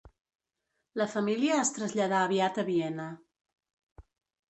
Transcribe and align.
La 1.01 1.07
família 1.17 1.61
es 1.65 1.71
traslladà 1.77 2.25
aviat 2.31 2.61
a 2.65 2.69
Viena. 2.73 3.09